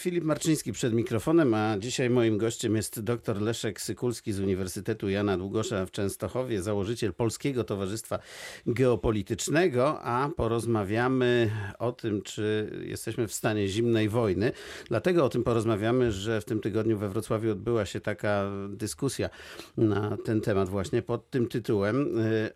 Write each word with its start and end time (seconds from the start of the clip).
Filip 0.00 0.24
Marczyński 0.24 0.72
przed 0.72 0.94
mikrofonem, 0.94 1.54
a 1.54 1.78
dzisiaj 1.78 2.10
moim 2.10 2.38
gościem 2.38 2.76
jest 2.76 3.00
dr 3.00 3.40
Leszek 3.40 3.80
Sykulski 3.80 4.32
z 4.32 4.40
Uniwersytetu 4.40 5.08
Jana 5.08 5.38
Długosza 5.38 5.86
w 5.86 5.90
Częstochowie, 5.90 6.62
założyciel 6.62 7.14
Polskiego 7.14 7.64
Towarzystwa 7.64 8.18
Geopolitycznego, 8.66 10.02
a 10.02 10.30
porozmawiamy 10.36 11.50
o 11.78 11.92
tym, 11.92 12.22
czy 12.22 12.70
jesteśmy 12.86 13.28
w 13.28 13.32
stanie 13.32 13.68
zimnej 13.68 14.08
wojny. 14.08 14.52
Dlatego 14.88 15.24
o 15.24 15.28
tym 15.28 15.44
porozmawiamy, 15.44 16.12
że 16.12 16.40
w 16.40 16.44
tym 16.44 16.60
tygodniu 16.60 16.98
we 16.98 17.08
Wrocławiu 17.08 17.52
odbyła 17.52 17.86
się 17.86 18.00
taka 18.00 18.50
dyskusja 18.68 19.30
na 19.76 20.16
ten 20.24 20.40
temat 20.40 20.68
właśnie 20.68 21.02
pod 21.02 21.30
tym 21.30 21.48
tytułem, 21.48 22.08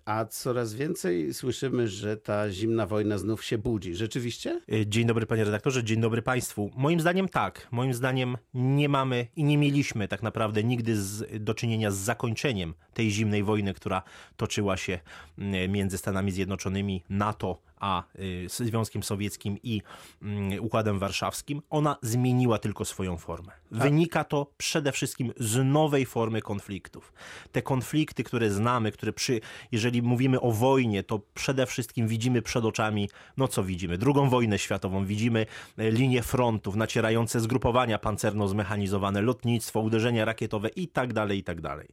a 0.04 0.24
coraz 0.24 0.74
więcej 0.74 1.34
słyszymy, 1.34 1.88
że 1.88 2.16
ta 2.16 2.50
zimna 2.50 2.86
wojna 2.86 3.18
znów 3.18 3.44
się 3.44 3.58
budzi. 3.58 3.94
Rzeczywiście? 3.94 4.60
Dzień 4.86 5.06
dobry 5.06 5.26
panie 5.26 5.44
redaktorze, 5.44 5.84
dzień 5.84 6.00
dobry 6.00 6.22
państwu. 6.22 6.70
Moim 6.76 7.00
zdaniem 7.00 7.28
tak. 7.34 7.68
Moim 7.70 7.94
zdaniem 7.94 8.36
nie 8.54 8.88
mamy 8.88 9.26
i 9.36 9.44
nie 9.44 9.58
mieliśmy 9.58 10.08
tak 10.08 10.22
naprawdę 10.22 10.64
nigdy 10.64 11.02
z, 11.02 11.44
do 11.44 11.54
czynienia 11.54 11.90
z 11.90 11.96
zakończeniem 11.96 12.74
tej 12.94 13.10
zimnej 13.10 13.42
wojny, 13.42 13.74
która 13.74 14.02
toczyła 14.36 14.76
się 14.76 15.00
mm, 15.38 15.72
między 15.72 15.98
Stanami 15.98 16.32
Zjednoczonymi, 16.32 17.04
NATO 17.08 17.58
a 17.84 18.02
y, 18.18 18.46
Związkiem 18.48 19.02
Sowieckim 19.02 19.58
i 19.62 19.82
mm, 20.22 20.64
Układem 20.64 20.98
Warszawskim, 20.98 21.62
ona 21.70 21.96
zmieniła 22.02 22.58
tylko 22.58 22.84
swoją 22.84 23.16
formę. 23.16 23.52
Tak. 23.70 23.82
Wynika 23.82 24.24
to 24.24 24.52
przede 24.56 24.92
wszystkim 24.92 25.32
z 25.36 25.64
nowej 25.64 26.06
formy 26.06 26.42
konfliktów. 26.42 27.12
Te 27.52 27.62
konflikty, 27.62 28.24
które 28.24 28.50
znamy, 28.50 28.92
które 28.92 29.12
przy, 29.12 29.40
jeżeli 29.72 30.02
mówimy 30.02 30.40
o 30.40 30.52
wojnie, 30.52 31.02
to 31.02 31.20
przede 31.34 31.66
wszystkim 31.66 32.08
widzimy 32.08 32.42
przed 32.42 32.64
oczami, 32.64 33.08
no 33.36 33.48
co 33.48 33.64
widzimy? 33.64 33.98
Drugą 33.98 34.28
wojnę 34.28 34.58
światową, 34.58 35.06
widzimy 35.06 35.46
e, 35.78 35.90
linie 35.90 36.22
frontów, 36.22 36.76
nacierające 36.76 37.40
zgrupowania 37.40 37.98
pancerno-zmechanizowane, 37.98 39.22
lotnictwo, 39.22 39.80
uderzenia 39.80 40.24
rakietowe 40.24 40.68
i 40.68 40.88
tak 40.88 41.12
dalej, 41.12 41.38
i 41.38 41.44
tak 41.44 41.60
dalej. 41.60 41.88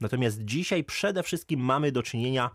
Natomiast 0.00 0.44
dzisiaj 0.44 0.84
przede 0.84 1.22
wszystkim 1.22 1.60
mamy 1.60 1.92
do 1.92 2.02
czynienia 2.02 2.50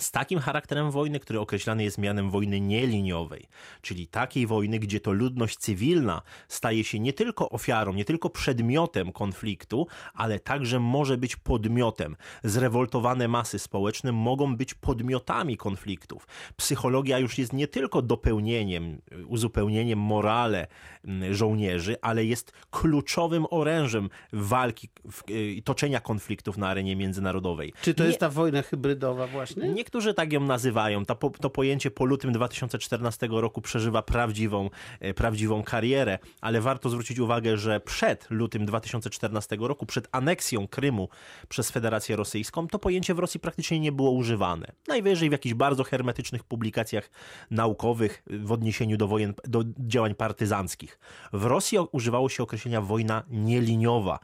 z 0.00 0.10
takim 0.10 0.38
charakterem 0.38 0.90
wojny, 0.90 1.20
który 1.20 1.40
określany 1.40 1.84
jest 1.84 1.98
mianem 1.98 2.30
wojny 2.30 2.60
nieliniowej, 2.60 3.48
czyli 3.82 4.06
takiej 4.06 4.46
wojny, 4.46 4.78
gdzie 4.78 5.00
to 5.00 5.12
ludność 5.12 5.58
cywilna 5.58 6.22
staje 6.48 6.84
się 6.84 7.00
nie 7.00 7.12
tylko 7.12 7.48
ofiarą, 7.50 7.92
nie 7.92 8.04
tylko 8.04 8.30
przedmiotem 8.30 9.12
konfliktu, 9.12 9.86
ale 10.14 10.38
także 10.38 10.80
może 10.80 11.18
być 11.18 11.36
podmiotem. 11.36 12.16
Zrewoltowane 12.44 13.28
masy 13.28 13.58
społeczne 13.58 14.12
mogą 14.12 14.56
być 14.56 14.74
podmiotami 14.74 15.56
konfliktów. 15.56 16.28
Psychologia 16.56 17.18
już 17.18 17.38
jest 17.38 17.52
nie 17.52 17.68
tylko 17.68 18.02
dopełnieniem, 18.02 19.00
uzupełnieniem 19.26 19.98
morale 19.98 20.66
mm, 21.04 21.34
żołnierzy, 21.34 21.96
ale 22.02 22.24
jest 22.24 22.52
kluczowym 22.70 23.46
orężem 23.50 24.10
walki 24.32 24.88
i 25.28 25.62
toczenia 25.62 26.00
konfliktów 26.00 26.58
na 26.58 26.68
arenie 26.68 26.96
międzynarodowej. 26.96 27.72
Czy 27.82 27.94
to 27.94 28.02
nie... 28.02 28.08
jest 28.08 28.20
ta 28.20 28.28
wojna 28.28 28.62
hybrydowa 28.62 29.26
właśnie? 29.26 29.68
Nie 29.68 29.84
Niektórzy 29.90 30.14
tak 30.14 30.32
ją 30.32 30.40
nazywają. 30.40 31.04
To, 31.04 31.14
to 31.14 31.50
pojęcie 31.50 31.90
po 31.90 32.04
lutym 32.04 32.32
2014 32.32 33.28
roku 33.30 33.60
przeżywa 33.60 34.02
prawdziwą, 34.02 34.70
e, 35.00 35.14
prawdziwą 35.14 35.62
karierę, 35.62 36.18
ale 36.40 36.60
warto 36.60 36.88
zwrócić 36.88 37.18
uwagę, 37.18 37.56
że 37.56 37.80
przed 37.80 38.26
lutym 38.30 38.66
2014 38.66 39.56
roku, 39.60 39.86
przed 39.86 40.08
aneksją 40.12 40.68
Krymu 40.68 41.08
przez 41.48 41.70
Federację 41.70 42.16
Rosyjską, 42.16 42.68
to 42.68 42.78
pojęcie 42.78 43.14
w 43.14 43.18
Rosji 43.18 43.40
praktycznie 43.40 43.80
nie 43.80 43.92
było 43.92 44.10
używane. 44.10 44.66
Najwyżej 44.88 45.28
w 45.28 45.32
jakichś 45.32 45.54
bardzo 45.54 45.84
hermetycznych 45.84 46.44
publikacjach 46.44 47.10
naukowych 47.50 48.22
w 48.26 48.52
odniesieniu 48.52 48.96
do, 48.96 49.08
wojen, 49.08 49.34
do 49.44 49.64
działań 49.78 50.14
partyzanckich. 50.14 50.98
W 51.32 51.44
Rosji 51.44 51.78
używało 51.92 52.28
się 52.28 52.42
określenia 52.42 52.80
wojna 52.80 53.22
nieliniowa. 53.28 54.18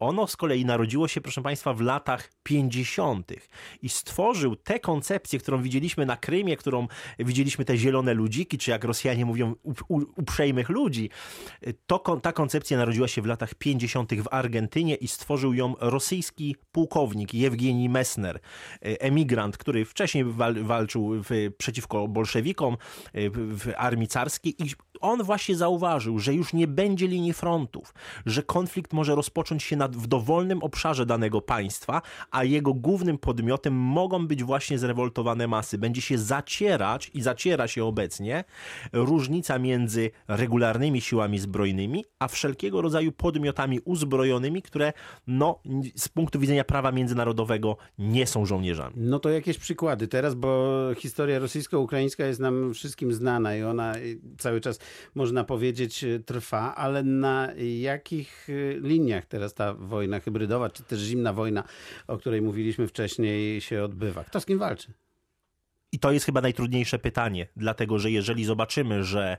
Ono 0.00 0.26
z 0.26 0.36
kolei 0.36 0.64
narodziło 0.64 1.08
się, 1.08 1.20
proszę 1.20 1.42
Państwa, 1.42 1.74
w 1.74 1.80
latach 1.80 2.30
50. 2.42 3.32
i 3.82 3.88
stworzył 3.88 4.56
tę 4.56 4.80
koncepcję, 4.80 5.38
którą 5.38 5.62
widzieliśmy 5.62 6.06
na 6.06 6.16
Krymie, 6.16 6.56
którą 6.56 6.86
widzieliśmy 7.18 7.64
te 7.64 7.76
zielone 7.76 8.14
ludziki, 8.14 8.58
czy 8.58 8.70
jak 8.70 8.84
Rosjanie 8.84 9.24
mówią, 9.24 9.54
uprzejmych 10.16 10.68
ludzi. 10.68 11.10
To, 11.86 11.98
ta 12.22 12.32
koncepcja 12.32 12.78
narodziła 12.78 13.08
się 13.08 13.22
w 13.22 13.26
latach 13.26 13.54
50. 13.54 14.14
w 14.14 14.28
Argentynie 14.30 14.94
i 14.94 15.08
stworzył 15.08 15.54
ją 15.54 15.74
rosyjski 15.80 16.56
pułkownik 16.72 17.34
Jewgeni 17.34 17.88
Messner, 17.88 18.40
emigrant, 18.80 19.56
który 19.56 19.84
wcześniej 19.84 20.24
walczył 20.62 21.10
w, 21.22 21.30
przeciwko 21.58 22.08
bolszewikom 22.08 22.76
w 23.34 23.72
armii 23.76 24.08
carskiej 24.08 24.62
i 24.62 24.70
on 25.00 25.22
właśnie 25.22 25.56
zauważył, 25.56 26.18
że 26.18 26.34
już 26.34 26.52
nie 26.52 26.66
będzie 26.66 27.06
linii 27.06 27.32
frontów, 27.32 27.94
że 28.26 28.42
konflikt 28.42 28.92
może 28.92 29.14
rozpocząć 29.14 29.62
się 29.62 29.76
na, 29.76 29.89
w 29.96 30.06
dowolnym 30.06 30.62
obszarze 30.62 31.06
danego 31.06 31.40
państwa, 31.40 32.02
a 32.30 32.44
jego 32.44 32.74
głównym 32.74 33.18
podmiotem 33.18 33.74
mogą 33.74 34.26
być 34.26 34.44
właśnie 34.44 34.78
zrewoltowane 34.78 35.48
masy. 35.48 35.78
Będzie 35.78 36.02
się 36.02 36.18
zacierać 36.18 37.10
i 37.14 37.22
zaciera 37.22 37.68
się 37.68 37.84
obecnie 37.84 38.44
różnica 38.92 39.58
między 39.58 40.10
regularnymi 40.28 41.00
siłami 41.00 41.38
zbrojnymi, 41.38 42.04
a 42.18 42.28
wszelkiego 42.28 42.82
rodzaju 42.82 43.12
podmiotami 43.12 43.80
uzbrojonymi, 43.84 44.62
które 44.62 44.92
no, 45.26 45.60
z 45.96 46.08
punktu 46.08 46.40
widzenia 46.40 46.64
prawa 46.64 46.92
międzynarodowego 46.92 47.76
nie 47.98 48.26
są 48.26 48.46
żołnierzami. 48.46 48.94
No 48.96 49.18
to 49.18 49.30
jakieś 49.30 49.58
przykłady 49.58 50.08
teraz, 50.08 50.34
bo 50.34 50.76
historia 50.96 51.38
rosyjsko-ukraińska 51.38 52.26
jest 52.26 52.40
nam 52.40 52.74
wszystkim 52.74 53.12
znana 53.12 53.56
i 53.56 53.62
ona 53.62 53.94
cały 54.38 54.60
czas 54.60 54.78
można 55.14 55.44
powiedzieć, 55.44 56.04
trwa, 56.26 56.74
ale 56.74 57.02
na 57.02 57.48
jakich 57.80 58.48
liniach 58.80 59.26
teraz 59.26 59.54
ta 59.54 59.76
wojna 59.80 60.20
hybrydowa, 60.20 60.70
czy 60.70 60.82
też 60.82 61.00
zimna 61.00 61.32
wojna, 61.32 61.64
o 62.06 62.18
której 62.18 62.42
mówiliśmy 62.42 62.88
wcześniej, 62.88 63.60
się 63.60 63.84
odbywa? 63.84 64.24
Kto 64.24 64.40
z 64.40 64.46
kim 64.46 64.58
walczy? 64.58 64.92
I 65.92 65.98
to 65.98 66.12
jest 66.12 66.26
chyba 66.26 66.40
najtrudniejsze 66.40 66.98
pytanie, 66.98 67.46
dlatego 67.56 67.98
że 67.98 68.10
jeżeli 68.10 68.44
zobaczymy, 68.44 69.04
że 69.04 69.36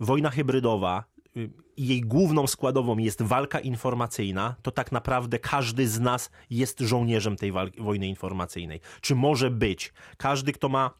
wojna 0.00 0.30
hybrydowa 0.30 1.04
y, 1.36 1.50
jej 1.76 2.00
główną 2.00 2.46
składową 2.46 2.98
jest 2.98 3.22
walka 3.22 3.60
informacyjna, 3.60 4.54
to 4.62 4.70
tak 4.70 4.92
naprawdę 4.92 5.38
każdy 5.38 5.88
z 5.88 6.00
nas 6.00 6.30
jest 6.50 6.80
żołnierzem 6.80 7.36
tej 7.36 7.52
wojny 7.78 8.08
informacyjnej. 8.08 8.80
Czy 9.00 9.14
może 9.14 9.50
być? 9.50 9.92
Każdy, 10.16 10.52
kto 10.52 10.68
ma 10.68 10.90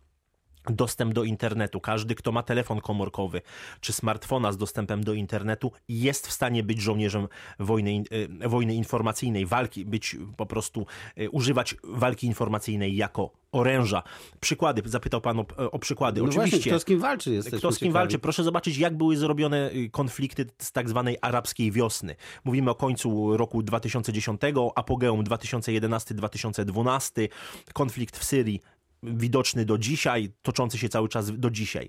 dostęp 0.71 1.15
do 1.15 1.25
internetu. 1.25 1.81
Każdy, 1.81 2.15
kto 2.15 2.33
ma 2.33 2.43
telefon 2.43 2.81
komórkowy 2.81 3.43
czy 3.81 3.93
smartfona 3.93 4.53
z 4.53 4.57
dostępem 4.57 5.05
do 5.05 5.15
internetu, 5.15 5.73
jest 5.89 6.27
w 6.27 6.33
stanie 6.33 6.63
być 6.63 6.81
żołnierzem 6.81 7.29
wojny, 7.59 8.05
e, 8.43 8.49
wojny 8.49 8.75
informacyjnej, 8.75 9.47
walki, 9.47 9.85
być 9.85 10.17
po 10.37 10.47
prostu, 10.47 10.87
e, 11.17 11.31
używać 11.31 11.77
walki 11.85 12.27
informacyjnej 12.27 12.97
jako 12.97 13.43
oręża. 13.53 14.03
Przykłady, 14.41 14.83
zapytał 14.85 15.21
pan 15.21 15.39
o, 15.39 15.47
o 15.71 15.79
przykłady. 15.79 16.21
No 16.21 16.27
Oczywiście. 16.27 16.57
Właśnie, 16.57 16.73
kto 16.73 16.81
z 16.81 16.85
kim 16.85 17.01
walczy? 17.01 17.41
Kto 17.47 17.59
z 17.59 17.61
kim 17.61 17.73
ciekawi. 17.73 17.93
walczy? 17.93 18.19
Proszę 18.19 18.45
zobaczyć, 18.45 18.79
jak 18.79 18.97
były 18.97 19.17
zrobione 19.17 19.71
y, 19.73 19.91
konflikty 19.91 20.47
z 20.59 20.73
tak 20.73 20.89
zwanej 20.89 21.19
arabskiej 21.21 21.73
wiosny. 21.73 22.17
Mówimy 22.45 22.71
o 22.71 22.75
końcu 22.75 23.37
roku 23.37 23.63
2010, 23.63 24.41
apogeum 24.75 25.25
2011-2012, 25.25 27.29
konflikt 27.73 28.19
w 28.19 28.25
Syrii 28.25 28.61
widoczny 29.03 29.65
do 29.65 29.79
dzisiaj, 29.79 30.31
toczący 30.43 30.79
się 30.79 30.89
cały 30.89 31.09
czas 31.09 31.39
do 31.39 31.51
dzisiaj. 31.51 31.89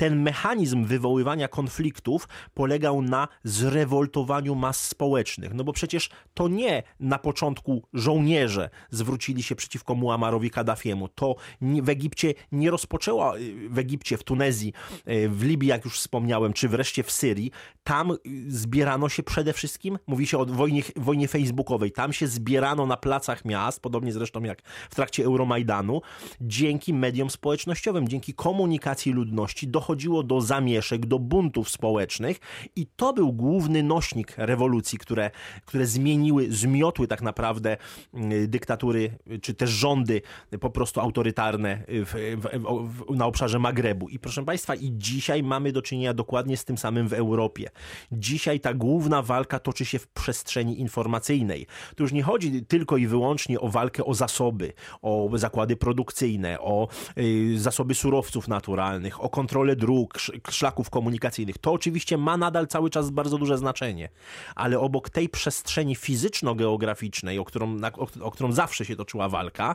Ten 0.00 0.22
mechanizm 0.22 0.84
wywoływania 0.84 1.48
konfliktów 1.48 2.28
polegał 2.54 3.02
na 3.02 3.28
zrewoltowaniu 3.44 4.54
mas 4.54 4.84
społecznych. 4.84 5.54
No 5.54 5.64
bo 5.64 5.72
przecież 5.72 6.10
to 6.34 6.48
nie 6.48 6.82
na 7.00 7.18
początku 7.18 7.82
żołnierze 7.92 8.70
zwrócili 8.90 9.42
się 9.42 9.54
przeciwko 9.54 9.94
Muammarowi 9.94 10.50
Kaddafiemu. 10.50 11.08
To 11.08 11.36
w 11.82 11.88
Egipcie 11.88 12.34
nie 12.52 12.70
rozpoczęła, 12.70 13.34
w 13.68 13.78
Egipcie, 13.78 14.16
w 14.16 14.24
Tunezji, 14.24 14.72
e, 15.06 15.28
w 15.28 15.42
Libii, 15.44 15.68
jak 15.68 15.84
już 15.84 15.98
wspomniałem, 15.98 16.52
czy 16.52 16.68
wreszcie 16.68 17.02
w 17.02 17.10
Syrii. 17.10 17.50
Tam 17.84 18.12
zbierano 18.48 19.08
się 19.08 19.22
przede 19.22 19.52
wszystkim, 19.52 19.98
mówi 20.06 20.26
się 20.26 20.38
o 20.38 20.46
wojnie, 20.46 20.82
wojnie 20.96 21.28
facebookowej, 21.28 21.92
tam 21.92 22.12
się 22.12 22.26
zbierano 22.26 22.86
na 22.86 22.96
placach 22.96 23.44
miast, 23.44 23.80
podobnie 23.80 24.12
zresztą 24.12 24.42
jak 24.42 24.62
w 24.90 24.94
trakcie 24.94 25.24
Euromajdanu 25.24 26.00
dzięki 26.40 26.94
mediom 26.94 27.30
społecznościowym, 27.30 28.08
dzięki 28.08 28.34
komunikacji 28.34 29.12
ludności 29.12 29.68
dochodziło 29.90 30.22
do 30.22 30.40
zamieszek, 30.40 31.06
do 31.06 31.18
buntów 31.18 31.70
społecznych 31.70 32.40
i 32.76 32.86
to 32.96 33.12
był 33.12 33.32
główny 33.32 33.82
nośnik 33.82 34.34
rewolucji, 34.36 34.98
które, 34.98 35.30
które 35.64 35.86
zmieniły, 35.86 36.52
zmiotły 36.52 37.06
tak 37.08 37.22
naprawdę 37.22 37.76
mm, 38.14 38.50
dyktatury, 38.50 39.10
czy 39.42 39.54
też 39.54 39.70
rządy 39.70 40.22
po 40.60 40.70
prostu 40.70 41.00
autorytarne 41.00 41.82
w, 41.88 42.36
w, 42.36 42.46
w, 42.88 43.16
na 43.16 43.26
obszarze 43.26 43.58
Magrebu. 43.58 44.08
I 44.08 44.18
proszę 44.18 44.44
Państwa, 44.44 44.74
i 44.74 44.92
dzisiaj 44.92 45.42
mamy 45.42 45.72
do 45.72 45.82
czynienia 45.82 46.14
dokładnie 46.14 46.56
z 46.56 46.64
tym 46.64 46.78
samym 46.78 47.08
w 47.08 47.12
Europie. 47.12 47.70
Dzisiaj 48.12 48.60
ta 48.60 48.74
główna 48.74 49.22
walka 49.22 49.58
toczy 49.58 49.84
się 49.84 49.98
w 49.98 50.06
przestrzeni 50.06 50.80
informacyjnej. 50.80 51.66
Tu 51.96 52.02
już 52.02 52.12
nie 52.12 52.22
chodzi 52.22 52.64
tylko 52.64 52.96
i 52.96 53.06
wyłącznie 53.06 53.60
o 53.60 53.68
walkę 53.68 54.04
o 54.04 54.14
zasoby, 54.14 54.72
o 55.02 55.30
zakłady 55.34 55.76
produkcyjne, 55.76 56.60
o 56.60 56.88
y, 57.18 57.58
zasoby 57.58 57.94
surowców 57.94 58.48
naturalnych, 58.48 59.24
o 59.24 59.28
kontrolę 59.40 59.76
dróg, 59.80 60.18
szlaków 60.50 60.90
komunikacyjnych. 60.90 61.58
To 61.58 61.72
oczywiście 61.72 62.18
ma 62.18 62.36
nadal 62.36 62.66
cały 62.66 62.90
czas 62.90 63.10
bardzo 63.10 63.38
duże 63.38 63.58
znaczenie, 63.58 64.08
ale 64.54 64.80
obok 64.80 65.10
tej 65.10 65.28
przestrzeni 65.28 65.94
fizyczno-geograficznej, 65.94 67.38
o 67.38 67.44
którą, 67.44 67.76
o, 67.98 68.26
o 68.26 68.30
którą 68.30 68.52
zawsze 68.52 68.84
się 68.84 68.96
toczyła 68.96 69.28
walka, 69.28 69.74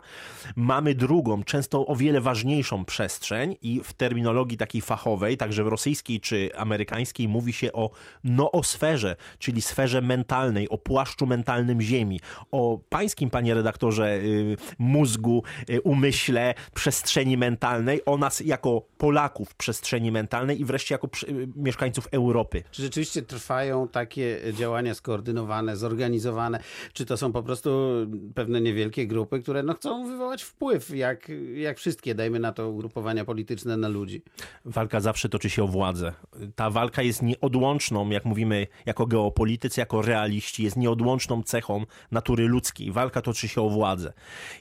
mamy 0.56 0.96
drugą, 0.96 1.44
często 1.44 1.88
o 1.88 1.96
wiele 1.96 2.22
ważniejszą 2.22 2.86
przestrzeń 2.86 3.56
i 3.62 3.82
w 3.84 3.94
terminologii 3.94 4.58
takiej 4.58 4.82
fachowej, 4.82 5.38
także 5.38 5.64
w 5.64 5.68
rosyjskiej 5.68 6.20
czy 6.20 6.50
amerykańskiej 6.58 7.28
mówi 7.28 7.54
się 7.54 7.74
o 7.74 7.90
noosferze, 8.24 9.16
czyli 9.40 9.62
sferze 9.62 10.02
mentalnej, 10.02 10.70
o 10.70 10.78
płaszczu 10.78 11.28
mentalnym 11.28 11.82
Ziemi, 11.82 12.20
o 12.52 12.80
pańskim, 12.90 13.30
panie 13.30 13.54
redaktorze, 13.54 14.16
y, 14.16 14.58
mózgu, 14.80 15.44
y, 15.70 15.82
umyśle, 15.82 16.54
przestrzeni 16.74 17.38
mentalnej, 17.38 18.02
o 18.06 18.18
nas 18.18 18.40
jako 18.40 18.82
Polaków 18.98 19.56
przestrzeni 19.56 19.95
mentalnej 20.04 20.62
i 20.62 20.66
wreszcie 20.66 20.96
jako 20.96 21.10
mieszkańców 21.56 22.08
Europy. 22.12 22.64
Czy 22.72 22.82
rzeczywiście 22.82 23.22
trwają 23.22 23.88
takie 23.88 24.40
działania 24.54 24.94
skoordynowane, 24.94 25.78
zorganizowane? 25.78 26.60
Czy 26.94 27.06
to 27.06 27.18
są 27.18 27.32
po 27.32 27.44
prostu 27.44 27.70
pewne 28.36 28.62
niewielkie 28.62 29.08
grupy, 29.08 29.40
które 29.40 29.64
no, 29.64 29.74
chcą 29.74 30.08
wywołać 30.08 30.44
wpływ, 30.44 30.90
jak, 30.90 31.32
jak 31.56 31.78
wszystkie, 31.78 32.16
dajmy 32.16 32.40
na 32.40 32.52
to, 32.52 32.70
ugrupowania 32.70 33.26
polityczne 33.26 33.78
na 33.78 33.88
ludzi? 33.88 34.22
Walka 34.66 35.00
zawsze 35.00 35.30
toczy 35.30 35.50
się 35.50 35.64
o 35.64 35.68
władzę. 35.68 36.14
Ta 36.56 36.70
walka 36.70 37.02
jest 37.02 37.22
nieodłączną, 37.22 38.10
jak 38.10 38.26
mówimy 38.26 38.68
jako 38.86 39.06
geopolitycy, 39.06 39.80
jako 39.80 40.02
realiści, 40.02 40.64
jest 40.64 40.78
nieodłączną 40.78 41.44
cechą 41.44 41.86
natury 42.12 42.48
ludzkiej. 42.48 42.92
Walka 42.92 43.22
toczy 43.22 43.48
się 43.48 43.62
o 43.62 43.70
władzę. 43.70 44.14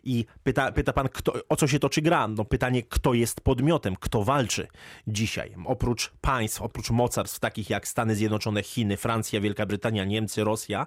I 0.05 0.25
pyta, 0.43 0.73
pyta 0.73 0.93
pan, 0.93 1.09
kto, 1.09 1.32
o 1.49 1.56
co 1.56 1.67
się 1.67 1.79
toczy 1.79 2.03
gra? 2.03 2.29
No 2.29 2.44
pytanie, 2.44 2.82
kto 2.82 3.15
jest 3.15 3.41
podmiotem, 3.41 3.97
kto 3.97 4.25
walczy 4.25 4.69
dzisiaj. 5.06 5.55
Oprócz 5.65 6.12
państw, 6.21 6.62
oprócz 6.62 6.91
mocarstw 6.91 7.41
takich 7.41 7.71
jak 7.71 7.88
Stany 7.88 8.15
Zjednoczone, 8.15 8.62
Chiny, 8.62 8.97
Francja, 8.97 9.41
Wielka 9.41 9.67
Brytania, 9.67 10.05
Niemcy, 10.05 10.44
Rosja, 10.44 10.87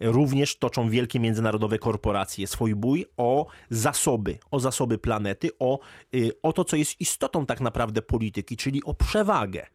również 0.00 0.56
toczą 0.56 0.90
wielkie 0.90 1.20
międzynarodowe 1.20 1.78
korporacje 1.78 2.46
swój 2.46 2.74
bój 2.74 3.06
o 3.16 3.46
zasoby, 3.70 4.38
o 4.50 4.60
zasoby 4.60 4.98
planety, 4.98 5.50
o, 5.58 5.78
y, 6.14 6.32
o 6.42 6.52
to, 6.52 6.64
co 6.64 6.76
jest 6.76 7.00
istotą 7.00 7.46
tak 7.46 7.60
naprawdę 7.60 8.02
polityki, 8.02 8.56
czyli 8.56 8.84
o 8.84 8.94
przewagę. 8.94 9.66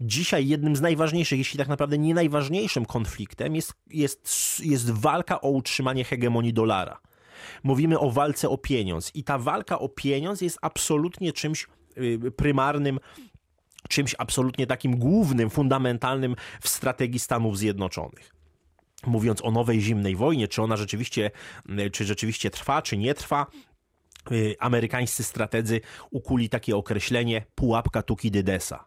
Dzisiaj 0.00 0.48
jednym 0.48 0.76
z 0.76 0.80
najważniejszych, 0.80 1.38
jeśli 1.38 1.58
tak 1.58 1.68
naprawdę 1.68 1.98
nie 1.98 2.14
najważniejszym 2.14 2.86
konfliktem 2.86 3.56
jest, 3.56 3.74
jest, 3.90 4.60
jest 4.64 4.90
walka 4.90 5.40
o 5.40 5.50
utrzymanie 5.50 6.04
hegemonii 6.04 6.52
dolara. 6.52 7.00
Mówimy 7.62 7.98
o 7.98 8.10
walce 8.10 8.48
o 8.48 8.58
pieniądz 8.58 9.14
i 9.14 9.24
ta 9.24 9.38
walka 9.38 9.78
o 9.78 9.88
pieniądz 9.88 10.40
jest 10.40 10.58
absolutnie 10.62 11.32
czymś 11.32 11.66
y, 11.98 12.30
prymarnym 12.36 13.00
czymś 13.88 14.14
absolutnie 14.18 14.66
takim 14.66 14.96
głównym, 14.96 15.50
fundamentalnym 15.50 16.36
w 16.60 16.68
strategii 16.68 17.20
Stanów 17.20 17.58
Zjednoczonych 17.58 18.38
mówiąc 19.06 19.44
o 19.44 19.50
nowej 19.50 19.80
zimnej 19.80 20.16
wojnie, 20.16 20.48
czy 20.48 20.62
ona 20.62 20.76
rzeczywiście, 20.76 21.30
y, 21.80 21.90
czy 21.90 22.04
rzeczywiście 22.04 22.50
trwa, 22.50 22.82
czy 22.82 22.96
nie 22.96 23.14
trwa, 23.14 23.46
y, 24.32 24.56
amerykańscy 24.58 25.24
strategzy 25.24 25.80
ukuli 26.10 26.48
takie 26.48 26.76
określenie 26.76 27.44
pułapka 27.54 28.02
Tukidydesa 28.02 28.84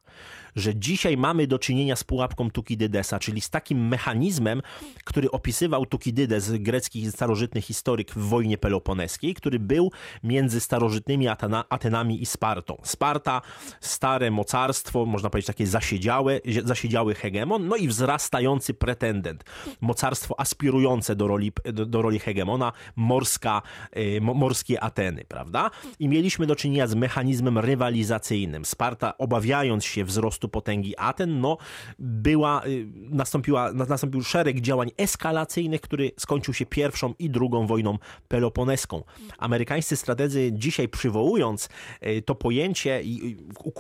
że 0.56 0.76
dzisiaj 0.76 1.18
mamy 1.18 1.48
do 1.48 1.60
czynienia 1.60 1.96
z 1.96 2.04
pułapką 2.04 2.52
Tukidydesa, 2.52 3.20
czyli 3.20 3.42
z 3.42 3.50
takim 3.50 3.88
mechanizmem, 3.88 4.62
który 5.04 5.32
opisywał 5.32 5.86
Tukidydes, 5.86 6.52
grecki 6.52 7.12
starożytny 7.12 7.62
historyk 7.62 8.12
w 8.12 8.28
wojnie 8.28 8.58
peloponeskiej, 8.58 9.34
który 9.34 9.60
był 9.60 9.92
między 10.24 10.60
starożytnymi 10.60 11.28
Atena, 11.28 11.66
Atenami 11.70 12.22
i 12.22 12.26
Spartą. 12.26 12.78
Sparta, 12.84 13.42
stare 13.80 14.32
mocarstwo, 14.32 15.06
można 15.06 15.30
powiedzieć 15.30 15.48
takie 15.48 15.68
zasiedziałe, 15.68 16.40
zasiedziały 16.64 17.16
hegemon, 17.16 17.68
no 17.68 17.76
i 17.76 17.88
wzrastający 17.88 18.74
pretendent. 18.74 19.44
Mocarstwo 19.82 20.40
aspirujące 20.40 21.16
do 21.16 21.28
roli, 21.28 21.52
do, 21.74 21.86
do 21.86 22.02
roli 22.02 22.20
hegemona, 22.20 22.72
morska, 22.96 23.62
y, 23.98 24.22
morskie 24.22 24.84
Ateny, 24.84 25.26
prawda? 25.28 25.72
I 26.00 26.08
mieliśmy 26.08 26.48
do 26.48 26.56
czynienia 26.56 26.88
z 26.88 26.96
mechanizmem 26.96 27.58
rywalizacyjnym. 27.58 28.66
Sparta, 28.66 29.18
obawiając 29.18 29.86
się 29.86 30.06
wzrostu 30.06 30.41
wzrostu 30.42 30.50
potęgi 30.50 30.98
Aten, 30.98 31.40
no 31.40 31.58
była, 32.00 32.66
y, 32.66 32.88
nastąpiła, 33.10 33.74
nastąpił 33.74 34.24
szereg 34.24 34.62
działań 34.62 34.92
eskalacyjnych, 34.98 35.82
który 35.82 36.12
skończył 36.20 36.54
się 36.54 36.66
pierwszą 36.66 37.14
i 37.20 37.30
drugą 37.30 37.68
wojną 37.68 37.98
peloponeską. 38.28 39.04
Amerykańscy 39.38 39.96
strategzy 39.96 40.52
dzisiaj 40.54 40.88
przywołując 40.90 41.70
y, 42.08 42.22
to 42.22 42.36
pojęcie 42.36 43.02
i 43.04 43.38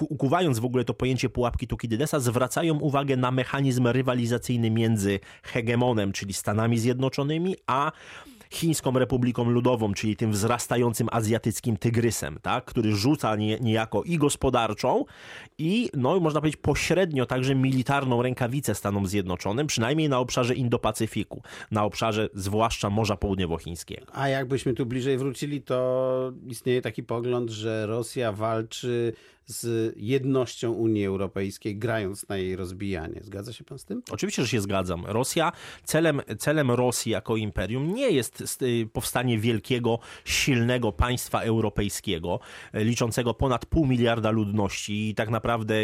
ukuwając 0.10 0.60
w 0.60 0.66
ogóle 0.66 0.84
to 0.84 0.94
pojęcie 0.94 1.30
pułapki 1.30 1.68
Tukidydesa, 1.68 2.20
zwracają 2.20 2.80
uwagę 2.80 3.18
na 3.18 3.32
mechanizm 3.32 3.88
rywalizacyjny 3.88 4.72
między 4.72 5.20
hegemonem, 5.44 6.12
czyli 6.12 6.34
Stanami 6.34 6.80
Zjednoczonymi, 6.80 7.56
a 7.68 7.92
Chińską 8.52 9.00
Republiką 9.00 9.50
Ludową, 9.50 9.94
czyli 9.94 10.16
tym 10.16 10.32
wzrastającym 10.32 11.08
azjatyckim 11.12 11.78
tygrysem, 11.78 12.40
tak, 12.42 12.66
który 12.66 12.96
rzuca 12.96 13.36
nie, 13.36 13.60
niejako 13.60 14.04
i 14.04 14.18
gospodarczą, 14.18 15.06
i 15.58 15.90
no, 15.94 16.20
można 16.20 16.42
powiedzieć 16.42 16.62
pośrednio 16.62 17.26
także 17.26 17.56
militarną 17.56 18.22
rękawicę 18.22 18.76
Stanom 18.76 19.08
Zjednoczonym, 19.08 19.68
przynajmniej 19.68 20.10
na 20.10 20.20
obszarze 20.20 20.54
Indo-Pacyfiku, 20.54 21.38
na 21.72 21.84
obszarze 21.84 22.30
zwłaszcza 22.34 22.90
Morza 22.90 23.18
Południowochińskiego. 23.18 24.06
A 24.14 24.28
jakbyśmy 24.28 24.74
tu 24.74 24.86
bliżej 24.86 25.18
wrócili, 25.18 25.62
to 25.62 26.32
istnieje 26.48 26.82
taki 26.82 27.04
pogląd, 27.04 27.50
że 27.50 27.86
Rosja 27.88 28.32
walczy 28.32 29.14
z 29.52 29.94
jednością 29.98 30.72
Unii 30.72 31.06
Europejskiej, 31.06 31.78
grając 31.78 32.30
na 32.30 32.38
jej 32.38 32.56
rozbijanie. 32.56 33.20
Zgadza 33.24 33.54
się 33.54 33.64
pan 33.64 33.80
z 33.80 33.86
tym? 33.86 34.02
Oczywiście, 34.12 34.42
że 34.42 34.48
się 34.48 34.62
zgadzam. 34.62 35.06
Rosja, 35.06 35.52
celem, 35.84 36.22
celem 36.40 36.72
Rosji 36.72 37.12
jako 37.12 37.38
imperium 37.38 37.94
nie 37.94 38.10
jest 38.10 38.62
y, 38.62 38.90
powstanie 38.94 39.40
wielkiego, 39.40 40.00
silnego 40.26 40.92
państwa 40.92 41.42
europejskiego, 41.42 42.40
liczącego 42.74 43.34
ponad 43.34 43.66
pół 43.66 43.86
miliarda 43.86 44.32
ludności 44.32 45.10
i 45.10 45.16
tak 45.16 45.30
naprawdę 45.30 45.76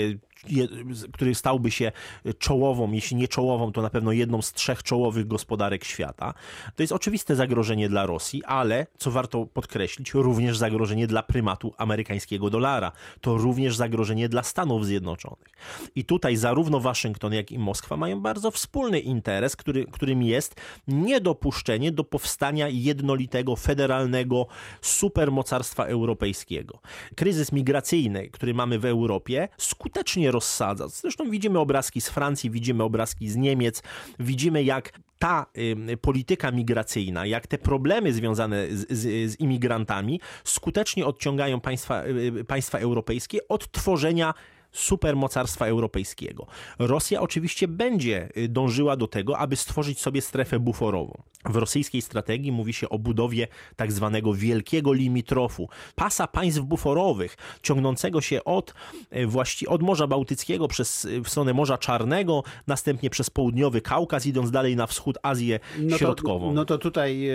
który 1.14 1.36
stałby 1.36 1.72
się 1.72 1.92
czołową, 2.40 2.92
jeśli 2.92 3.18
nie 3.18 3.28
czołową, 3.28 3.72
to 3.72 3.82
na 3.82 3.90
pewno 3.90 4.12
jedną 4.12 4.42
z 4.42 4.54
trzech 4.54 4.84
czołowych 4.84 5.28
gospodarek 5.28 5.86
świata. 5.86 6.34
To 6.76 6.84
jest 6.84 6.94
oczywiste 6.94 7.36
zagrożenie 7.36 7.90
dla 7.90 8.06
Rosji, 8.06 8.44
ale, 8.44 8.88
co 8.98 9.12
warto 9.12 9.46
podkreślić, 9.46 10.14
również 10.14 10.58
zagrożenie 10.58 11.08
dla 11.08 11.24
prymatu 11.24 11.74
amerykańskiego 11.78 12.50
dolara. 12.50 12.92
To 13.22 13.38
również 13.38 13.57
zagrożenie 13.66 14.30
dla 14.30 14.44
Stanów 14.44 14.86
Zjednoczonych. 14.86 15.48
I 15.96 16.06
tutaj 16.06 16.36
zarówno 16.36 16.80
Waszyngton, 16.80 17.34
jak 17.34 17.52
i 17.52 17.60
Moskwa 17.60 17.98
mają 17.98 18.22
bardzo 18.22 18.52
wspólny 18.52 19.00
interes, 19.00 19.56
który, 19.56 19.86
którym 19.86 20.24
jest 20.24 20.56
niedopuszczenie 20.88 21.92
do 21.92 22.04
powstania 22.04 22.70
jednolitego, 22.70 23.56
federalnego 23.56 24.48
supermocarstwa 24.82 25.86
europejskiego. 25.86 26.80
Kryzys 27.16 27.52
migracyjny, 27.52 28.30
który 28.30 28.54
mamy 28.54 28.80
w 28.80 28.86
Europie, 28.86 29.48
skutecznie 29.58 30.32
rozsadza. 30.32 30.88
Zresztą 30.88 31.30
widzimy 31.30 31.60
obrazki 31.60 32.02
z 32.02 32.10
Francji, 32.10 32.50
widzimy 32.50 32.84
obrazki 32.84 33.30
z 33.30 33.36
Niemiec, 33.36 33.84
widzimy 34.20 34.64
jak 34.64 35.00
ta 35.20 35.46
y, 35.58 35.98
polityka 35.98 36.52
migracyjna, 36.52 37.26
jak 37.26 37.48
te 37.48 37.58
problemy 37.58 38.14
związane 38.14 38.68
z, 38.70 38.92
z, 38.92 39.32
z 39.32 39.40
imigrantami 39.40 40.22
skutecznie 40.44 41.06
odciągają 41.06 41.60
państwa, 41.62 42.06
y, 42.06 42.44
państwa 42.44 42.80
europejskie 42.80 43.48
od 43.48 43.72
tworzenia 43.72 44.34
supermocarstwa 44.72 45.68
europejskiego. 45.68 46.48
Rosja 46.80 47.22
oczywiście 47.22 47.68
będzie 47.68 48.30
y, 48.38 48.48
dążyła 48.48 48.98
do 48.98 49.08
tego, 49.08 49.38
aby 49.38 49.56
stworzyć 49.56 50.00
sobie 50.00 50.22
strefę 50.22 50.60
buforową. 50.60 51.22
W 51.46 51.56
rosyjskiej 51.56 52.02
strategii 52.02 52.52
mówi 52.52 52.74
się 52.74 52.90
o 52.90 53.00
budowie 53.00 53.48
tak 53.76 53.92
zwanego 53.92 54.34
wielkiego 54.34 54.94
limitrofu, 54.94 55.70
pasa 55.96 56.28
państw 56.28 56.62
buforowych, 56.62 57.38
ciągnącego 57.62 58.22
się 58.22 58.44
od, 58.44 58.74
y, 59.16 59.28
właści, 59.28 59.68
od 59.68 59.82
Morza 59.82 60.08
Bałtyckiego 60.08 60.68
przez 60.68 61.06
y, 61.06 61.22
w 61.22 61.30
stronę 61.30 61.54
Morza 61.54 61.78
Czarnego, 61.78 62.44
następnie 62.68 63.10
przez 63.10 63.30
południowy 63.30 63.82
Kaukaz, 63.82 64.26
idąc 64.26 64.52
dalej 64.52 64.76
na 64.76 64.88
wschód 64.88 65.18
Azję 65.24 65.60
no 65.80 65.98
Środkową. 65.98 66.48
To, 66.48 66.54
no 66.54 66.66
to 66.66 66.78
tutaj 66.78 67.30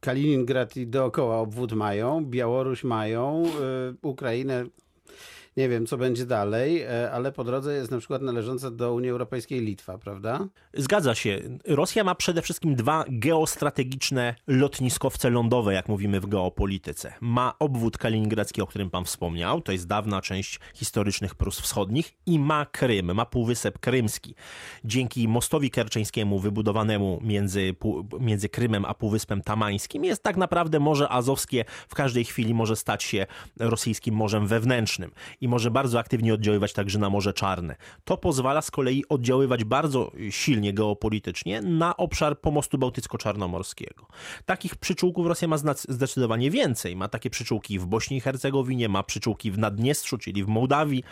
Kaliningrad 0.00 0.76
i 0.76 0.86
dookoła 0.86 1.38
obwód 1.38 1.72
mają, 1.72 2.24
Białoruś 2.24 2.84
mają, 2.84 3.42
Ukrainę 4.02 4.64
nie 5.56 5.68
wiem, 5.68 5.86
co 5.86 5.96
będzie 5.96 6.26
dalej, 6.26 6.82
e, 6.82 7.10
ale 7.12 7.32
po 7.32 7.44
drodze 7.44 7.74
jest 7.74 7.90
na 7.90 7.98
przykład 7.98 8.22
należąca 8.22 8.70
do 8.70 8.94
Unii 8.94 9.10
Europejskiej 9.10 9.60
Litwa, 9.60 9.98
prawda? 9.98 10.48
Zgadza 10.74 11.14
się. 11.14 11.40
Rosja 11.66 12.04
ma 12.04 12.14
przede 12.14 12.42
wszystkim 12.42 12.74
dwa 12.74 13.04
geostrategiczne 13.08 14.34
lotniskowce 14.46 15.30
lądowe, 15.30 15.74
jak 15.74 15.88
mówimy 15.88 16.20
w 16.20 16.26
geopolityce. 16.26 17.12
Ma 17.20 17.54
obwód 17.58 17.98
kaliningradzki, 17.98 18.62
o 18.62 18.66
którym 18.66 18.90
pan 18.90 19.04
wspomniał, 19.04 19.60
to 19.60 19.72
jest 19.72 19.86
dawna 19.86 20.22
część 20.22 20.60
historycznych 20.74 21.34
Prus 21.34 21.60
Wschodnich 21.60 22.14
i 22.26 22.38
ma 22.38 22.66
Krym, 22.66 23.14
ma 23.14 23.26
Półwysep 23.26 23.78
Krymski. 23.78 24.34
Dzięki 24.84 25.28
mostowi 25.28 25.70
kerczeńskiemu 25.70 26.38
wybudowanemu 26.38 27.20
między, 27.22 27.74
między 28.20 28.48
Krymem 28.48 28.84
a 28.84 28.94
Półwyspem 28.94 29.42
Tamańskim 29.42 30.04
jest 30.04 30.22
tak 30.22 30.36
naprawdę 30.36 30.80
Morze 30.80 31.08
Azowskie 31.08 31.64
w 31.88 31.94
każdej 31.94 32.24
chwili 32.24 32.54
może 32.54 32.76
stać 32.76 33.02
się 33.02 33.26
rosyjskim 33.58 34.14
morzem 34.14 34.46
wewnętrznym 34.46 35.10
i 35.42 35.48
może 35.48 35.70
bardzo 35.70 35.98
aktywnie 35.98 36.34
oddziaływać 36.34 36.72
także 36.72 36.98
na 36.98 37.10
Morze 37.10 37.32
Czarne. 37.32 37.76
To 38.04 38.16
pozwala 38.16 38.62
z 38.62 38.70
kolei 38.70 39.04
oddziaływać 39.08 39.64
bardzo 39.64 40.12
silnie 40.30 40.72
geopolitycznie 40.72 41.62
na 41.62 41.96
obszar 41.96 42.40
pomostu 42.40 42.78
bałtycko-czarnomorskiego. 42.78 44.06
Takich 44.44 44.76
przyczółków 44.76 45.26
Rosja 45.26 45.48
ma 45.48 45.56
zdecydowanie 45.88 46.50
więcej. 46.50 46.96
Ma 46.96 47.08
takie 47.08 47.30
przyczółki 47.30 47.78
w 47.78 47.86
Bośni 47.86 48.16
i 48.16 48.20
Hercegowinie, 48.20 48.88
ma 48.88 49.02
przyczółki 49.02 49.50
w 49.50 49.58
Naddniestrzu, 49.58 50.18
czyli 50.18 50.44
w 50.44 50.48
Mołdawii, 50.48 51.04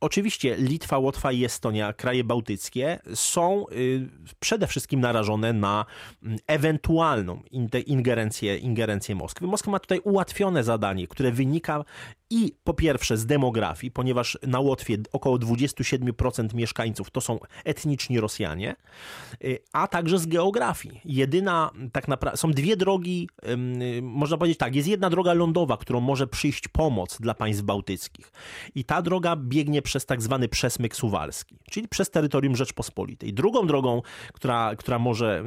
Oczywiście 0.00 0.56
Litwa, 0.56 0.98
Łotwa 0.98 1.32
i 1.32 1.44
Estonia, 1.44 1.92
kraje 1.92 2.24
bałtyckie, 2.24 2.98
są 3.14 3.64
y, 3.72 4.08
przede 4.40 4.66
wszystkim 4.66 5.00
narażone 5.00 5.52
na 5.52 5.84
mm, 6.22 6.38
ewentualną 6.46 7.42
ingerencję, 7.86 8.56
ingerencję 8.56 9.14
Moskwy. 9.14 9.46
Moskwa 9.46 9.70
ma 9.70 9.78
tutaj 9.78 10.00
ułatwione 10.00 10.64
zadanie, 10.64 11.08
które 11.08 11.32
wynika 11.32 11.84
i 12.30 12.52
po 12.64 12.74
pierwsze 12.74 13.16
z 13.16 13.26
demografii, 13.26 13.90
ponieważ 13.90 14.38
na 14.46 14.60
Łotwie 14.60 14.96
około 15.12 15.38
27% 15.38 16.54
mieszkańców 16.54 17.10
to 17.10 17.20
są 17.20 17.38
etniczni 17.64 18.20
Rosjanie, 18.20 18.76
y, 19.44 19.58
a 19.72 19.88
także 19.88 20.18
z 20.18 20.26
geografii. 20.26 21.00
Jedyna, 21.04 21.70
tak 21.92 22.08
naprawdę, 22.08 22.36
są 22.36 22.50
dwie 22.50 22.76
drogi, 22.76 23.28
można 24.02 24.36
powiedzieć 24.36 24.58
tak, 24.58 24.74
jest 24.74 24.88
jedna 24.88 25.10
droga 25.10 25.32
lądowa, 25.32 25.76
którą 25.76 26.00
może 26.00 26.26
przyjść 26.26 26.68
pomoc 26.68 27.18
dla 27.20 27.34
państw 27.34 27.62
bałtyckich. 27.62 28.32
I 28.74 28.84
ta 28.84 29.02
droga 29.02 29.36
biegnie 29.36 29.82
przez 29.82 30.06
tak 30.06 30.22
zwany 30.22 30.48
przesmyk 30.48 30.96
suwalski, 30.96 31.58
czyli 31.70 31.88
przez 31.88 32.10
terytorium 32.10 32.56
Rzeczpospolitej. 32.56 33.32
Drugą 33.32 33.66
drogą, 33.66 34.02
która, 34.32 34.76
która 34.76 34.98
może, 34.98 35.44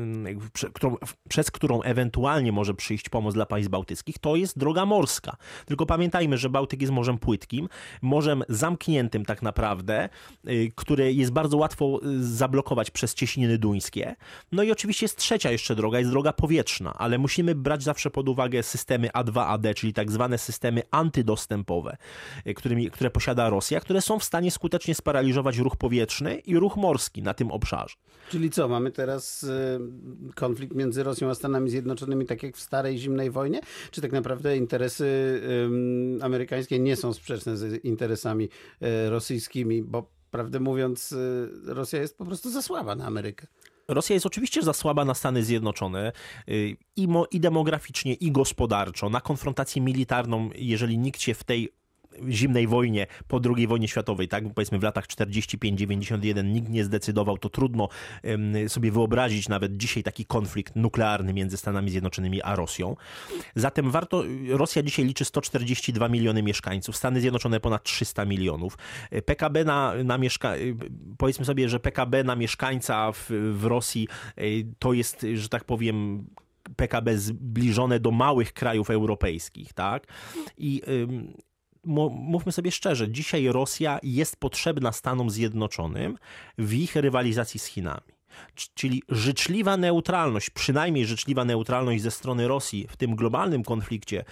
którą, 0.74 0.96
przez 1.30 1.52
którą 1.52 1.82
ewentualnie 1.82 2.52
może 2.52 2.74
przyjść 2.74 3.10
pomoc 3.10 3.34
dla 3.34 3.46
państw 3.46 3.70
bałtyckich, 3.70 4.18
to 4.18 4.36
jest 4.36 4.58
droga 4.58 4.86
morska. 4.86 5.38
Tylko 5.66 5.86
pamiętajmy, 5.86 6.38
że 6.38 6.50
Bałtyk 6.50 6.71
Bałtyk 6.72 6.82
jest 6.82 6.94
morzem 6.94 7.18
płytkim, 7.18 7.70
morzem 8.02 8.44
zamkniętym 8.50 9.26
tak 9.26 9.42
naprawdę, 9.42 10.10
y, 10.48 10.72
które 10.76 11.12
jest 11.12 11.32
bardzo 11.32 11.58
łatwo 11.58 12.00
y, 12.04 12.24
zablokować 12.24 12.92
przez 12.92 13.14
cieśniny 13.14 13.58
duńskie. 13.58 14.16
No 14.52 14.64
i 14.64 14.72
oczywiście 14.72 15.04
jest 15.04 15.18
trzecia 15.18 15.52
jeszcze 15.52 15.76
droga, 15.76 16.00
jest 16.00 16.12
droga 16.12 16.34
powietrzna, 16.34 16.94
ale 16.98 17.18
musimy 17.18 17.56
brać 17.56 17.84
zawsze 17.84 18.12
pod 18.12 18.30
uwagę 18.30 18.64
systemy 18.64 19.08
A2AD, 19.08 19.74
czyli 19.74 19.94
tak 19.94 20.12
zwane 20.12 20.38
systemy 20.38 20.82
antydostępowe, 20.92 21.98
y, 22.48 22.54
którymi, 22.54 22.92
które 22.92 23.10
posiada 23.10 23.50
Rosja, 23.50 23.80
które 23.80 24.02
są 24.02 24.20
w 24.20 24.24
stanie 24.24 24.52
skutecznie 24.52 24.96
sparaliżować 24.96 25.58
ruch 25.58 25.76
powietrzny 25.76 26.36
i 26.36 26.58
ruch 26.58 26.78
morski 26.78 27.22
na 27.22 27.34
tym 27.34 27.52
obszarze. 27.52 27.96
Czyli 28.30 28.50
co, 28.50 28.68
mamy 28.68 28.92
teraz 28.92 29.46
konflikt 30.36 30.76
między 30.76 31.04
Rosją 31.04 31.30
a 31.30 31.36
Stanami 31.36 31.70
Zjednoczonymi, 31.70 32.26
tak 32.26 32.44
jak 32.44 32.58
w 32.58 32.62
starej 32.62 32.98
zimnej 32.98 33.32
wojnie? 33.32 33.62
Czy 33.92 34.02
tak 34.02 34.12
naprawdę 34.12 34.58
interesy 34.58 35.42
amerykańskie 36.22 36.61
amerykańskie 36.62 36.80
nie 36.80 36.96
są 36.96 37.14
sprzeczne 37.14 37.58
z 37.58 37.86
interesami 37.86 38.50
e, 38.82 39.10
rosyjskimi, 39.10 39.84
bo 39.84 40.12
prawdę 40.32 40.60
mówiąc, 40.60 41.14
e, 41.14 41.74
Rosja 41.74 42.02
jest 42.02 42.18
po 42.18 42.26
prostu 42.26 42.50
za 42.50 42.62
słaba 42.62 42.96
na 42.96 43.06
Amerykę. 43.06 43.48
Rosja 43.88 44.14
jest 44.14 44.26
oczywiście 44.26 44.62
za 44.62 44.74
słaba 44.74 45.06
na 45.06 45.14
Stany 45.14 45.44
Zjednoczone 45.44 46.08
e, 46.08 46.52
i, 46.96 47.08
i 47.32 47.40
demograficznie, 47.40 48.14
i 48.14 48.32
gospodarczo. 48.32 49.10
Na 49.10 49.22
konfrontację 49.22 49.82
militarną, 49.82 50.50
jeżeli 50.56 50.98
nikt 50.98 51.22
się 51.22 51.34
w 51.34 51.44
tej 51.44 51.70
zimnej 52.30 52.68
wojnie 52.68 53.08
po 53.28 53.40
II 53.56 53.68
wojnie 53.68 53.88
światowej, 53.88 54.28
tak 54.28 54.44
powiedzmy 54.54 54.80
w 54.80 54.84
latach 54.84 55.08
45-91 55.08 56.46
nikt 56.46 56.70
nie 56.70 56.84
zdecydował, 56.84 57.38
to 57.38 57.50
trudno 57.50 57.88
sobie 58.68 58.92
wyobrazić 58.92 59.50
nawet 59.50 59.78
dzisiaj 59.78 60.04
taki 60.04 60.26
konflikt 60.26 60.76
nuklearny 60.76 61.34
między 61.34 61.58
Stanami 61.58 61.90
Zjednoczonymi 61.90 62.42
a 62.42 62.56
Rosją. 62.56 62.96
Zatem 63.56 63.92
warto, 63.92 64.24
Rosja 64.50 64.84
dzisiaj 64.84 65.06
liczy 65.06 65.26
142 65.26 66.10
miliony 66.10 66.44
mieszkańców, 66.44 66.98
Stany 66.98 67.22
Zjednoczone 67.22 67.60
ponad 67.60 67.84
300 67.84 68.26
milionów. 68.26 68.78
PKB 69.26 69.66
na, 69.66 69.94
na 70.04 70.18
mieszka... 70.18 70.54
powiedzmy 71.18 71.46
sobie, 71.46 71.70
że 71.70 71.80
PKB 71.80 72.24
na 72.24 72.36
mieszkańca 72.36 73.12
w, 73.12 73.30
w 73.54 73.66
Rosji 73.66 74.08
e, 74.36 74.44
to 74.80 74.94
jest, 74.94 75.26
że 75.34 75.50
tak 75.50 75.64
powiem, 75.64 76.26
PKB 76.76 77.18
zbliżone 77.18 78.00
do 78.00 78.12
małych 78.12 78.54
krajów 78.54 78.90
europejskich, 78.90 79.74
tak? 79.74 80.08
I 80.58 80.82
mówmy 81.84 82.52
sobie 82.52 82.72
szczerze, 82.72 83.12
dzisiaj 83.12 83.48
Rosja 83.48 84.00
jest 84.04 84.38
potrzebna 84.38 84.92
Stanom 84.92 85.30
Zjednoczonym 85.30 86.18
w 86.58 86.74
ich 86.74 86.96
rywalizacji 86.96 87.60
z 87.60 87.66
Chinami. 87.66 88.22
Czyli 88.74 89.04
życzliwa 89.10 89.78
neutralność, 89.78 90.50
przynajmniej 90.50 91.06
życzliwa 91.06 91.46
neutralność 91.46 92.04
ze 92.04 92.12
strony 92.12 92.48
Rosji 92.48 92.88
w 92.90 92.98
tym 92.98 93.16
globalnym 93.16 93.64
konflikcie 93.64 94.24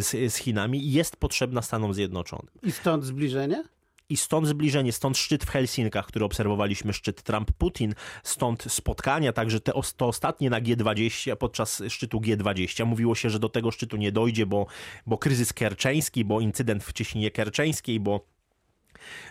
z, 0.00 0.32
z 0.32 0.36
Chinami 0.36 0.92
jest 0.92 1.16
potrzebna 1.16 1.62
Stanom 1.62 1.94
Zjednoczonym. 1.94 2.50
I 2.62 2.72
stąd 2.72 3.04
zbliżenie? 3.04 3.64
I 4.10 4.16
stąd 4.16 4.46
zbliżenie, 4.46 4.92
stąd 4.92 5.18
szczyt 5.18 5.44
w 5.44 5.50
Helsinkach, 5.50 6.06
który 6.06 6.24
obserwowaliśmy, 6.24 6.92
szczyt 6.92 7.22
Trump-Putin, 7.22 7.94
stąd 8.22 8.64
spotkania, 8.68 9.32
także 9.32 9.60
te, 9.60 9.72
to 9.96 10.06
ostatnie 10.06 10.50
na 10.50 10.60
G20, 10.60 11.36
podczas 11.36 11.82
szczytu 11.88 12.20
G20. 12.20 12.86
Mówiło 12.86 13.14
się, 13.14 13.30
że 13.30 13.38
do 13.38 13.48
tego 13.48 13.70
szczytu 13.70 13.96
nie 13.96 14.12
dojdzie, 14.12 14.46
bo, 14.46 14.66
bo 15.06 15.18
kryzys 15.18 15.52
kerczeński, 15.52 16.24
bo 16.24 16.40
incydent 16.40 16.84
w 16.84 16.92
cieśninie 16.92 17.30
kerczeńskiej, 17.30 18.00
bo 18.00 18.26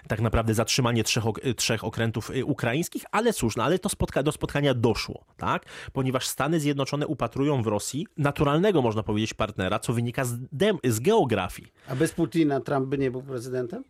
tak 0.08 0.22
naprawdę 0.22 0.54
zatrzymanie 0.54 1.04
trzech, 1.04 1.24
trzech 1.56 1.84
okrętów 1.84 2.30
y, 2.30 2.46
ukraińskich, 2.46 3.04
ale 3.12 3.34
cóż, 3.34 3.56
no, 3.56 3.64
ale 3.64 3.80
to 3.80 3.90
spotka 3.90 4.24
do 4.24 4.32
spotkania 4.32 4.74
doszło, 4.74 5.26
tak? 5.38 5.66
Ponieważ 5.94 6.28
Stany 6.28 6.60
Zjednoczone 6.60 7.08
upatrują 7.08 7.64
w 7.64 7.68
Rosji 7.68 8.08
naturalnego, 8.18 8.82
można 8.82 9.04
powiedzieć, 9.04 9.34
partnera, 9.34 9.80
co 9.80 9.94
wynika 9.94 10.26
z, 10.26 10.40
z 10.84 11.00
geografii. 11.00 11.72
A 11.88 11.96
bez 11.96 12.12
Putina 12.12 12.62
Trump 12.62 12.88
by 12.88 12.98
nie 12.98 13.12
był 13.12 13.24
prezydentem? 13.24 13.84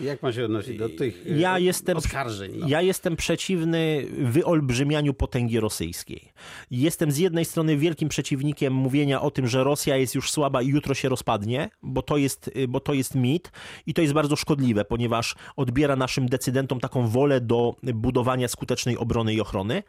Jak 0.00 0.22
ma 0.22 0.32
się 0.32 0.44
odnosić 0.44 0.78
do 0.78 0.88
tych 0.88 1.26
e, 1.26 1.38
ja 1.38 1.58
jestem, 1.58 1.96
oskarżeń? 1.96 2.52
No? 2.56 2.68
Ja 2.68 2.82
jestem 2.82 3.16
przeciwny 3.16 4.06
wyolbrzymianiu 4.18 5.14
potęgi 5.14 5.60
rosyjskiej. 5.60 6.32
Jestem 6.70 7.12
z 7.12 7.18
jednej 7.18 7.44
strony 7.44 7.76
wielkim 7.76 8.08
przeciwnikiem 8.08 8.72
mówienia 8.72 9.22
o 9.22 9.30
tym, 9.30 9.46
że 9.46 9.64
Rosja 9.64 9.96
jest 9.96 10.14
już 10.14 10.30
słaba 10.30 10.62
i 10.62 10.68
jutro 10.68 10.94
się 10.94 11.08
rozpadnie, 11.08 11.70
bo 11.82 12.02
to 12.02 12.16
jest, 12.16 12.50
y, 12.56 12.68
bo 12.68 12.80
to 12.80 12.94
jest 12.94 13.14
mit 13.14 13.52
i 13.86 13.94
to 13.94 14.02
jest 14.02 14.14
bardzo 14.14 14.36
szkodliwe, 14.36 14.84
ponieważ 14.84 15.34
odbiera 15.56 15.96
naszym 15.96 16.28
decydentom 16.28 16.80
taką 16.80 17.08
wolę 17.08 17.40
do 17.40 17.74
budowania 17.94 18.48
skutecznej 18.48 18.98
obrony 18.98 19.34
i 19.34 19.40
ochrony 19.40 19.82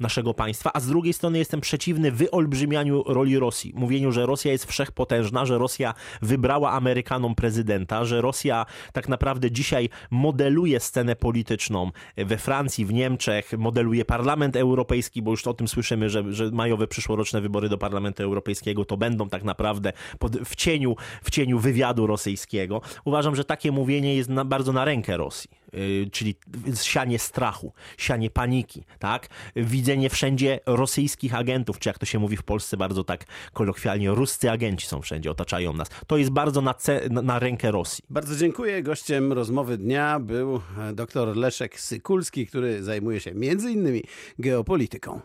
naszego 0.00 0.34
państwa, 0.34 0.70
a 0.74 0.80
z 0.80 0.86
drugiej 0.86 1.12
strony 1.12 1.38
jestem 1.38 1.60
przeciwny 1.60 2.12
wyolbrzymianiu 2.12 3.02
roli 3.06 3.38
Rosji. 3.38 3.72
Mówieniu, 3.76 4.12
że 4.12 4.26
Rosja 4.26 4.52
jest 4.52 4.64
wszechpotężna, 4.64 5.46
że 5.46 5.58
Rosja 5.58 5.94
wybrała 6.22 6.72
Amerykanom 6.72 7.34
prezydenta, 7.34 8.04
że 8.04 8.20
Rosja 8.20 8.66
tak 8.92 9.08
naprawdę 9.08 9.49
dzisiaj 9.50 9.88
modeluje 10.10 10.80
scenę 10.80 11.16
polityczną 11.16 11.90
we 12.16 12.38
Francji, 12.38 12.86
w 12.86 12.92
Niemczech, 12.92 13.52
modeluje 13.58 14.04
Parlament 14.04 14.56
Europejski, 14.56 15.22
bo 15.22 15.30
już 15.30 15.46
o 15.46 15.54
tym 15.54 15.68
słyszymy, 15.68 16.10
że, 16.10 16.32
że 16.32 16.50
majowe 16.50 16.86
przyszłoroczne 16.86 17.40
wybory 17.40 17.68
do 17.68 17.78
Parlamentu 17.78 18.22
Europejskiego 18.22 18.84
to 18.84 18.96
będą 18.96 19.28
tak 19.28 19.44
naprawdę 19.44 19.92
pod, 20.18 20.36
w, 20.36 20.56
cieniu, 20.56 20.96
w 21.22 21.30
cieniu 21.30 21.58
wywiadu 21.58 22.06
rosyjskiego. 22.06 22.80
Uważam, 23.04 23.36
że 23.36 23.44
takie 23.44 23.72
mówienie 23.72 24.16
jest 24.16 24.28
na, 24.28 24.44
bardzo 24.44 24.72
na 24.72 24.84
rękę 24.84 25.16
Rosji. 25.16 25.50
Y, 25.74 26.08
czyli 26.12 26.34
sianie 26.82 27.18
strachu, 27.18 27.72
sianie 27.98 28.30
paniki, 28.30 28.84
tak? 28.98 29.28
Widzenie 29.56 30.10
wszędzie 30.10 30.60
rosyjskich 30.66 31.34
agentów, 31.34 31.78
czy 31.78 31.88
jak 31.88 31.98
to 31.98 32.06
się 32.06 32.18
mówi 32.18 32.36
w 32.36 32.42
Polsce 32.42 32.76
bardzo 32.76 33.04
tak 33.04 33.24
kolokwialnie, 33.52 34.10
ruscy 34.10 34.50
agenci 34.50 34.86
są 34.86 35.02
wszędzie, 35.02 35.30
otaczają 35.30 35.72
nas. 35.72 35.88
To 36.06 36.16
jest 36.16 36.30
bardzo 36.30 36.60
na, 36.60 36.74
na, 37.10 37.38
rękę 37.38 37.70
Rosji. 37.70 38.04
Bardzo 38.10 38.36
dziękuję. 38.36 38.82
Gościem 38.82 39.32
rozmowy 39.32 39.78
dnia 39.78 40.20
był 40.20 40.60
dr 40.92 41.36
Leszek 41.36 41.80
Sykulski, 41.80 42.46
który 42.46 42.82
zajmuje 42.82 43.20
się 43.20 43.34
między 43.34 43.70
innymi 43.72 44.02
geopolityką. 44.38 45.18